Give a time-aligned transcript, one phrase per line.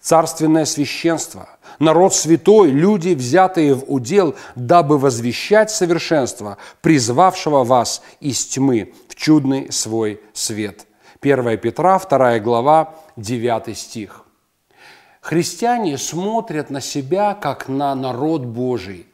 [0.00, 8.92] царственное священство, народ святой, люди, взятые в удел, дабы возвещать совершенство, призвавшего вас из тьмы
[9.08, 10.86] в чудный свой свет.
[11.20, 14.24] 1 Петра, 2 глава, 9 стих.
[15.20, 19.06] Христиане смотрят на себя как на народ Божий.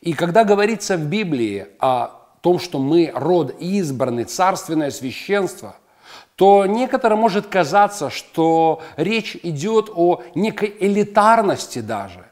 [0.00, 5.76] И когда говорится в Библии о том, что мы род избранный, царственное священство–
[6.36, 12.24] то некоторым может казаться, что речь идет о некой элитарности даже.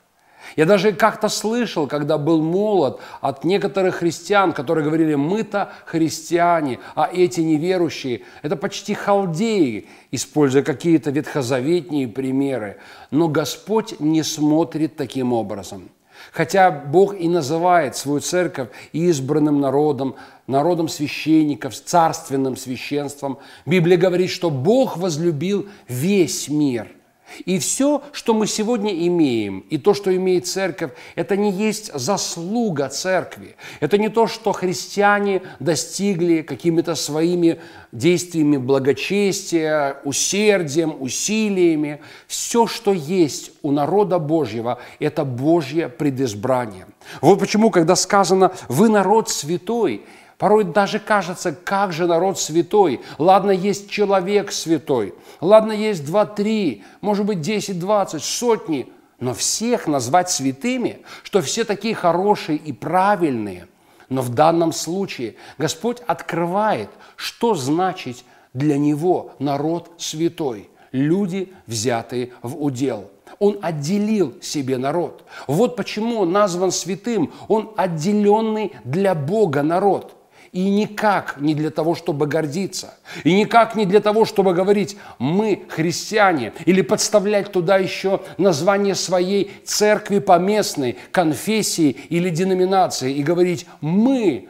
[0.57, 7.09] Я даже как-то слышал, когда был молод, от некоторых христиан, которые говорили, мы-то христиане, а
[7.13, 8.23] эти неверующие.
[8.43, 12.79] Это почти халдеи, используя какие-то ветхозаветные примеры.
[13.11, 15.91] Но Господь не смотрит таким образом–
[16.33, 20.17] Хотя Бог и называет свою церковь избранным народом,
[20.47, 26.89] народом священников, царственным священством, Библия говорит, что Бог возлюбил весь мир–
[27.45, 32.89] и все, что мы сегодня имеем, и то, что имеет церковь, это не есть заслуга
[32.89, 33.57] церкви.
[33.81, 37.61] Это не то, что христиане достигли какими-то своими
[37.93, 42.01] действиями благочестия, усердием, усилиями.
[42.27, 46.87] Все, что есть у народа Божьего, это Божье предизбрание.
[47.21, 50.03] Вот почему, когда сказано «вы народ святой»,
[50.39, 53.01] Порой даже кажется, как же народ святой.
[53.19, 55.15] Ладно, есть человек святой.
[55.41, 58.89] Ладно, есть два-три, может быть, десять, двадцать, сотни.
[59.19, 63.67] Но всех назвать святыми, что все такие хорошие и правильные.
[64.09, 68.19] Но в данном случае Господь открывает, что значит
[68.55, 70.71] для Него народ святой.
[70.93, 73.11] Люди, взятые в удел.
[73.41, 75.25] Он отделил себе народ.
[75.49, 77.33] Вот почему он назван святым.
[77.49, 80.15] Он отделенный для Бога народ.
[80.53, 82.95] И никак не для того, чтобы гордиться.
[83.25, 89.53] И никак не для того, чтобы говорить «мы христиане» или подставлять туда еще название своей
[89.65, 94.49] церкви поместной, конфессии или деноминации и говорить «мы».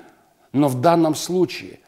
[0.53, 1.81] Но в данном случае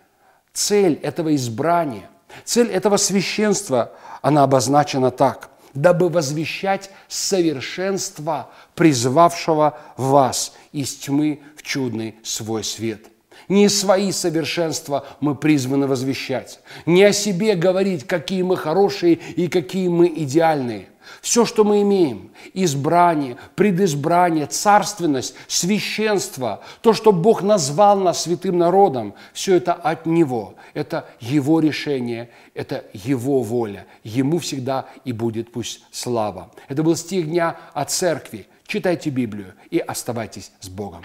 [0.52, 2.10] цель этого избрания,
[2.44, 3.92] цель этого священства,
[4.22, 13.06] она обозначена так– дабы возвещать совершенство, призвавшего вас из тьмы в чудный свой свет–
[13.48, 19.88] не свои совершенства мы призваны возвещать, не о себе говорить, какие мы хорошие и какие
[19.88, 20.88] мы идеальные.
[21.20, 29.14] Все, что мы имеем, избрание, предизбрание, царственность, священство, то, что Бог назвал нас святым народом,
[29.32, 30.54] все это от Него.
[30.72, 33.86] Это Его решение, это Его воля.
[34.04, 36.50] Ему всегда и будет пусть слава.
[36.68, 38.46] Это был стих дня о церкви.
[38.66, 41.04] Читайте Библию и оставайтесь с Богом.